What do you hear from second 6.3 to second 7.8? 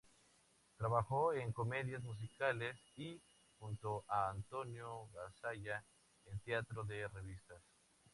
teatro de revistas.